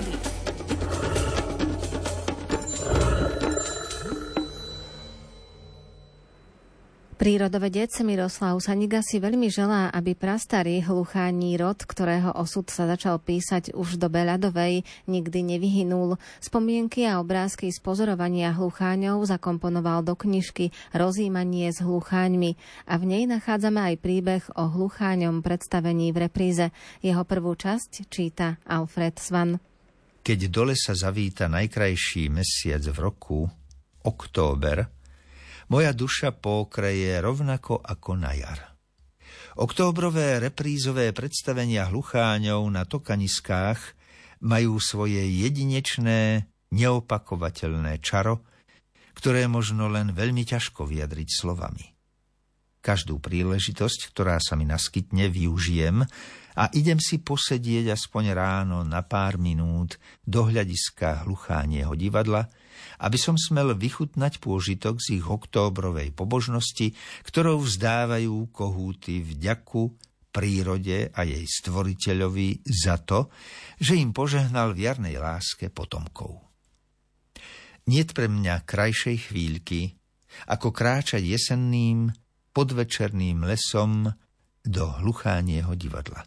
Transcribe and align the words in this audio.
prírody. 0.00 0.40
Prírodovedec 7.20 7.92
Miroslav 8.00 8.56
Saniga 8.64 9.04
si 9.04 9.20
veľmi 9.20 9.52
želá, 9.52 9.92
aby 9.92 10.16
prastarý 10.16 10.80
hluchání 10.80 11.52
rod, 11.60 11.84
ktorého 11.84 12.32
osud 12.32 12.72
sa 12.72 12.88
začal 12.88 13.20
písať 13.20 13.76
už 13.76 14.00
do 14.00 14.08
ľadovej, 14.08 14.88
nikdy 15.04 15.44
nevyhynul. 15.44 16.16
Spomienky 16.40 17.04
a 17.04 17.20
obrázky 17.20 17.68
z 17.68 17.76
pozorovania 17.84 18.56
hlucháňov 18.56 19.28
zakomponoval 19.28 20.00
do 20.00 20.16
knižky 20.16 20.72
Rozímanie 20.96 21.68
s 21.68 21.84
hlucháňmi 21.84 22.56
a 22.88 22.96
v 22.96 23.04
nej 23.04 23.28
nachádzame 23.28 23.92
aj 23.92 23.94
príbeh 24.00 24.44
o 24.56 24.72
hlucháňom 24.72 25.44
predstavení 25.44 26.16
v 26.16 26.24
repríze. 26.24 26.72
Jeho 27.04 27.28
prvú 27.28 27.52
časť 27.52 28.08
číta 28.08 28.56
Alfred 28.64 29.20
Svan. 29.20 29.60
Keď 30.30 30.46
dole 30.46 30.78
sa 30.78 30.94
zavíta 30.94 31.50
najkrajší 31.50 32.30
mesiac 32.30 32.78
v 32.86 32.98
roku, 33.02 33.50
október, 34.06 34.86
moja 35.74 35.90
duša 35.90 36.30
pokreje 36.38 37.18
rovnako 37.18 37.82
ako 37.82 38.14
na 38.14 38.38
jar. 38.38 38.78
Októbrové 39.58 40.38
reprízové 40.38 41.10
predstavenia 41.10 41.90
hlucháňov 41.90 42.62
na 42.70 42.86
tokaniskách 42.86 43.98
majú 44.46 44.78
svoje 44.78 45.18
jedinečné, 45.18 46.46
neopakovateľné 46.70 47.98
čaro, 47.98 48.46
ktoré 49.18 49.50
možno 49.50 49.90
len 49.90 50.14
veľmi 50.14 50.46
ťažko 50.46 50.86
vyjadriť 50.86 51.26
slovami. 51.26 51.90
Každú 52.80 53.20
príležitosť, 53.20 54.08
ktorá 54.08 54.40
sa 54.40 54.56
mi 54.56 54.64
naskytne, 54.64 55.28
využijem 55.28 56.00
a 56.56 56.64
idem 56.72 56.96
si 56.96 57.20
posedieť 57.20 57.92
aspoň 57.92 58.32
ráno 58.32 58.80
na 58.88 59.04
pár 59.04 59.36
minút 59.36 60.00
do 60.24 60.48
hľadiska 60.48 61.28
hluchánieho 61.28 61.92
divadla, 61.92 62.48
aby 63.04 63.20
som 63.20 63.36
smel 63.36 63.76
vychutnať 63.76 64.40
pôžitok 64.40 64.96
z 64.96 65.20
ich 65.20 65.26
októbrovej 65.28 66.16
pobožnosti, 66.16 66.96
ktorou 67.28 67.60
vzdávajú 67.60 68.48
kohúty 68.48 69.20
vďaku 69.20 69.92
prírode 70.32 71.12
a 71.12 71.20
jej 71.26 71.44
stvoriteľovi 71.44 72.64
za 72.64 72.96
to, 73.02 73.28
že 73.76 73.98
im 73.98 74.16
požehnal 74.16 74.72
v 74.72 74.88
jarnej 74.88 75.20
láske 75.20 75.68
potomkov. 75.68 76.38
Niet 77.90 78.14
pre 78.14 78.30
mňa 78.30 78.62
krajšej 78.64 79.28
chvíľky, 79.28 79.98
ako 80.46 80.70
kráčať 80.70 81.26
jesenným, 81.26 82.14
podvečerným 82.52 83.46
lesom 83.46 84.10
do 84.64 84.84
hluchánieho 85.00 85.72
divadla. 85.78 86.26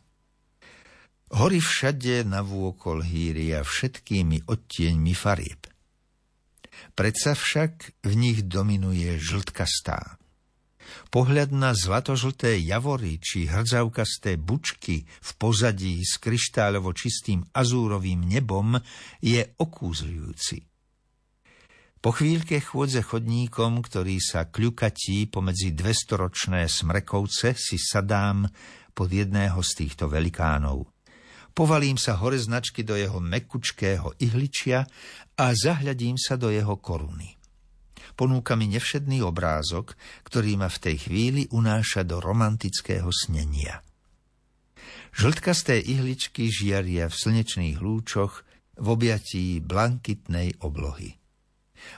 Hory 1.33 1.57
všade 1.57 2.29
navôkol 2.29 3.01
hýria 3.01 3.65
všetkými 3.65 4.45
odtieňmi 4.45 5.13
farieb. 5.17 5.65
Predsa 6.93 7.33
však 7.33 8.05
v 8.05 8.11
nich 8.13 8.45
dominuje 8.45 9.17
žltkastá. 9.17 10.21
Pohľad 11.09 11.49
na 11.55 11.73
zlatožlté 11.73 12.61
javory 12.61 13.17
či 13.17 13.49
hrdzavkasté 13.49 14.37
bučky 14.37 15.05
v 15.05 15.29
pozadí 15.41 16.05
s 16.05 16.21
kryštáľovo 16.21 16.93
čistým 16.93 17.41
azúrovým 17.49 18.21
nebom 18.29 18.77
je 19.21 19.41
okúzľujúci. 19.57 20.72
Po 22.03 22.11
chvíľke 22.11 22.59
chôdze 22.59 22.99
chodníkom, 22.99 23.79
ktorý 23.79 24.19
sa 24.19 24.51
kľukatí 24.51 25.31
pomedzi 25.31 25.71
dvestoročné 25.71 26.67
smrekovce, 26.67 27.55
si 27.55 27.79
sadám 27.79 28.43
pod 28.91 29.07
jedného 29.07 29.55
z 29.63 29.71
týchto 29.71 30.11
velikánov. 30.11 30.91
Povalím 31.55 31.95
sa 31.95 32.19
hore 32.19 32.35
značky 32.35 32.83
do 32.83 32.99
jeho 32.99 33.23
mekučkého 33.23 34.19
ihličia 34.19 34.83
a 35.39 35.45
zahľadím 35.55 36.19
sa 36.19 36.35
do 36.35 36.51
jeho 36.51 36.75
koruny. 36.75 37.39
Ponúka 38.19 38.59
mi 38.59 38.67
nevšedný 38.67 39.23
obrázok, 39.23 39.95
ktorý 40.27 40.59
ma 40.59 40.67
v 40.67 40.81
tej 40.83 41.07
chvíli 41.07 41.47
unáša 41.55 42.03
do 42.03 42.19
romantického 42.19 43.07
snenia. 43.15 43.79
Žltkasté 45.15 45.79
ihličky 45.79 46.51
žiaria 46.51 47.07
v 47.07 47.15
slnečných 47.15 47.79
lúčoch 47.79 48.43
v 48.75 48.87
objatí 48.91 49.63
blankitnej 49.63 50.59
oblohy. 50.59 51.22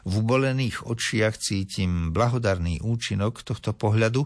V 0.06 0.22
ubolených 0.22 0.86
očiach 0.86 1.38
cítim 1.38 2.14
blahodarný 2.14 2.82
účinok 2.82 3.42
tohto 3.46 3.74
pohľadu 3.74 4.26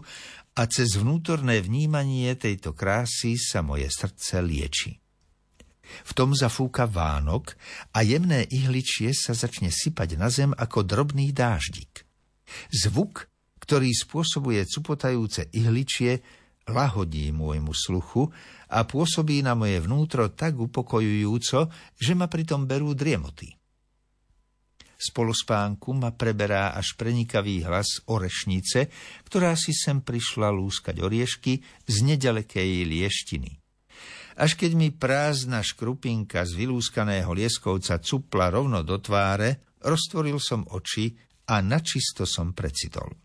a 0.56 0.62
cez 0.66 0.98
vnútorné 0.98 1.62
vnímanie 1.62 2.32
tejto 2.36 2.74
krásy 2.76 3.38
sa 3.38 3.62
moje 3.64 3.88
srdce 3.88 4.42
lieči. 4.42 4.92
V 6.06 6.12
tom 6.14 6.32
zafúka 6.32 6.86
Vánok 6.86 7.58
a 7.94 8.06
jemné 8.06 8.46
ihličie 8.46 9.10
sa 9.10 9.34
začne 9.34 9.74
sypať 9.74 10.14
na 10.14 10.30
zem 10.30 10.54
ako 10.54 10.86
drobný 10.86 11.34
dáždik. 11.34 12.06
Zvuk, 12.70 13.26
ktorý 13.58 13.90
spôsobuje 13.90 14.62
cupotajúce 14.66 15.50
ihličie, 15.50 16.22
lahodí 16.70 17.34
môjmu 17.34 17.74
sluchu 17.74 18.30
a 18.70 18.86
pôsobí 18.86 19.42
na 19.42 19.58
moje 19.58 19.82
vnútro 19.82 20.30
tak 20.30 20.54
upokojujúco, 20.58 21.66
že 21.98 22.12
ma 22.14 22.30
pritom 22.30 22.64
berú 22.70 22.94
driemoty. 22.94 23.59
Spolospánku 25.00 25.96
ma 25.96 26.12
preberá 26.12 26.76
až 26.76 26.92
prenikavý 27.00 27.64
hlas 27.64 28.04
orešnice, 28.04 28.92
ktorá 29.24 29.56
si 29.56 29.72
sem 29.72 30.04
prišla 30.04 30.52
lúskať 30.52 31.00
oriešky 31.00 31.64
z 31.88 31.96
nedalekej 32.04 32.84
lieštiny. 32.84 33.56
Až 34.36 34.60
keď 34.60 34.76
mi 34.76 34.92
prázdna 34.92 35.64
škrupinka 35.64 36.44
z 36.44 36.52
vylúskaného 36.52 37.32
lieskovca 37.32 37.96
cupla 38.04 38.52
rovno 38.52 38.84
do 38.84 39.00
tváre, 39.00 39.80
roztvoril 39.80 40.36
som 40.36 40.68
oči 40.68 41.16
a 41.48 41.64
načisto 41.64 42.28
som 42.28 42.52
precitol. 42.52 43.16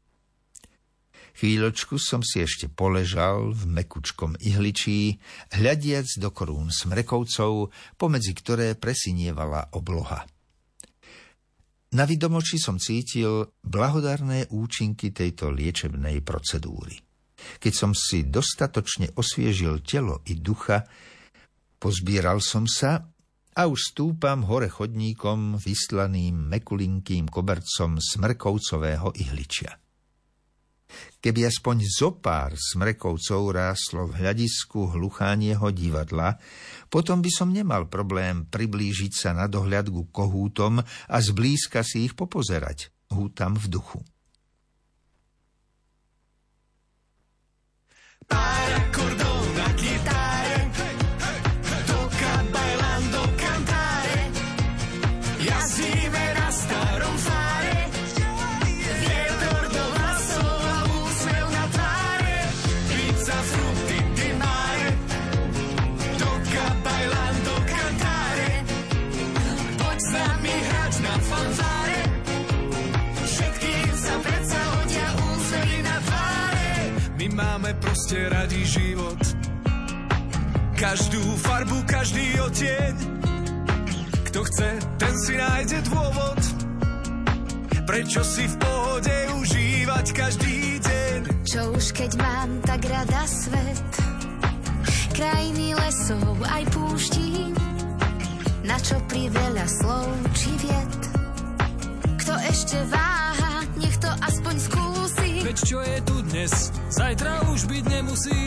Chvíľočku 1.36 2.00
som 2.00 2.24
si 2.24 2.40
ešte 2.40 2.72
poležal 2.72 3.52
v 3.52 3.68
mekučkom 3.68 4.40
ihličí, 4.40 5.20
hľadiac 5.60 6.08
do 6.24 6.32
korún 6.32 6.72
smrekovcov, 6.72 7.76
pomedzi 8.00 8.32
ktoré 8.32 8.80
presinievala 8.80 9.76
obloha. 9.76 10.24
Na 11.96 12.04
vidomoči 12.04 12.60
som 12.60 12.76
cítil 12.76 13.56
blahodarné 13.64 14.52
účinky 14.52 15.16
tejto 15.16 15.48
liečebnej 15.48 16.20
procedúry. 16.28 17.00
Keď 17.36 17.72
som 17.72 17.96
si 17.96 18.28
dostatočne 18.28 19.16
osviežil 19.16 19.80
telo 19.80 20.20
i 20.28 20.36
ducha, 20.36 20.84
pozbieral 21.80 22.44
som 22.44 22.68
sa 22.68 23.00
a 23.56 23.62
už 23.72 23.96
stúpam 23.96 24.44
hore 24.44 24.68
chodníkom 24.68 25.56
vyslaným 25.56 26.52
mekulinkým 26.52 27.32
kobercom 27.32 27.96
smrkovcového 28.04 29.16
ihličia. 29.16 29.85
Keby 31.20 31.50
aspoň 31.50 31.86
zopár 31.90 32.54
smrekovcov 32.54 33.42
ráslo 33.54 34.10
v 34.10 34.22
hľadisku 34.22 34.94
hluchánieho 34.94 35.70
divadla, 35.74 36.38
potom 36.88 37.20
by 37.22 37.32
som 37.34 37.50
nemal 37.50 37.90
problém 37.90 38.46
priblížiť 38.46 39.12
sa 39.14 39.32
na 39.34 39.50
dohľad 39.50 39.90
ku 39.90 40.08
kohútom 40.10 40.80
a 40.86 41.18
zblízka 41.18 41.82
si 41.82 42.06
ich 42.06 42.14
popozerať, 42.14 42.94
hútam 43.10 43.58
v 43.58 43.66
duchu. 43.70 44.00
máme 48.30 49.35
proste 78.06 78.30
radi 78.30 78.62
život. 78.70 79.18
Každú 80.78 81.26
farbu, 81.42 81.90
každý 81.90 82.38
odtieň. 82.38 82.94
Kto 84.30 84.46
chce, 84.46 84.70
ten 85.02 85.14
si 85.26 85.34
nájde 85.34 85.82
dôvod. 85.90 86.38
Prečo 87.90 88.22
si 88.22 88.46
v 88.46 88.56
pohode 88.62 89.16
užívať 89.42 90.06
každý 90.14 90.78
deň? 90.86 91.20
Čo 91.50 91.74
už 91.74 91.86
keď 91.98 92.12
mám 92.22 92.62
tak 92.62 92.86
rada 92.86 93.26
svet, 93.26 93.90
krajiny 95.18 95.74
lesov 95.74 96.38
aj 96.46 96.62
púští, 96.78 97.58
na 98.70 98.78
čo 98.86 99.02
pri 99.10 99.34
veľa 99.34 99.66
slov 99.66 100.14
či 100.38 100.54
viet. 100.62 101.02
Kto 102.22 102.38
ešte 102.54 102.78
váha, 102.86 103.66
nech 103.82 103.98
to 103.98 104.14
aspoň 104.30 104.56
skúsi. 104.62 105.42
Veď 105.42 105.58
čo 105.58 105.82
je 105.82 105.98
tu 106.06 106.15
dnes, 106.46 106.70
zajtra 106.94 107.42
už 107.50 107.66
byť 107.66 107.84
nemusí. 107.90 108.42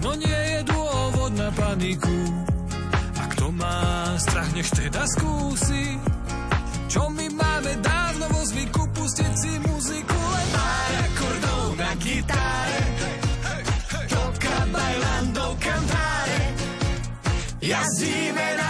No 0.00 0.16
nie 0.16 0.40
je 0.56 0.60
dôvod 0.64 1.36
na 1.36 1.52
paniku. 1.52 2.16
A 3.20 3.24
kto 3.36 3.52
má 3.52 4.16
strach 4.16 4.48
nech 4.56 4.68
teda 4.72 5.04
skúsi. 5.12 6.00
Čo 6.88 7.12
my 7.12 7.26
máme 7.28 7.72
dávno 7.84 8.24
vo 8.32 8.40
zvyku 8.48 8.82
pustiť 8.96 9.32
si 9.36 9.52
muziku 9.68 10.16
len 10.16 10.48
pár 10.56 10.92
akordov 11.04 11.64
na 11.76 11.92
gitáre. 12.00 12.82
Toka 14.08 14.56
bailando 14.72 15.44
cantare. 15.60 16.40
Jazdíme 17.60 18.48
na 18.56 18.63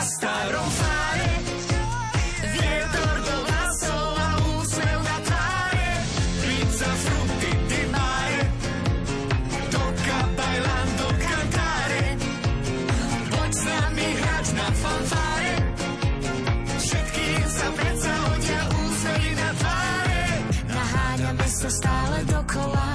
sa 21.64 21.80
stále 21.80 22.20
dokola, 22.28 22.88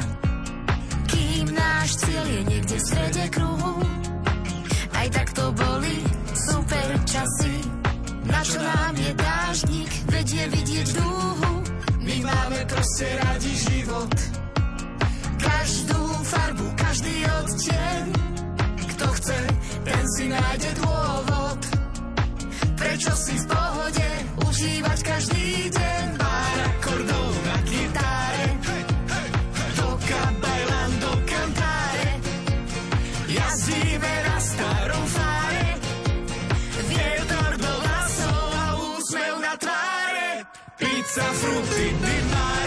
kým 1.10 1.58
náš 1.58 2.06
cieľ 2.06 2.26
je 2.30 2.42
niekde 2.54 2.78
v 2.78 2.86
strede 2.86 3.26
kruhu. 3.34 3.82
Aj 4.94 5.10
tak 5.10 5.34
to 5.34 5.50
boli 5.58 5.98
super 6.38 6.88
časy, 7.02 7.66
na 8.30 8.46
čo 8.46 8.62
nám 8.62 8.94
je 8.94 9.12
dážnik, 9.18 9.90
vedie 10.14 10.44
vidieť 10.54 10.88
dúhu. 11.02 11.52
My 11.98 12.16
máme 12.22 12.60
proste 12.70 13.10
radi 13.26 13.54
život. 13.58 14.14
Každú 15.42 16.02
farbu, 16.30 16.68
každý 16.78 17.16
odtieň, 17.26 18.06
Kto 18.86 19.06
chce, 19.18 19.40
ten 19.82 20.04
si 20.14 20.26
nájde 20.30 20.70
dôvod. 20.78 21.60
prečo 22.78 23.18
si 23.18 23.34
v 23.34 23.46
pohode 23.50 24.10
užívať 24.46 25.00
každý 25.02 25.19
sa 41.10 41.26
frukty, 41.34 41.90
ty. 42.06 42.59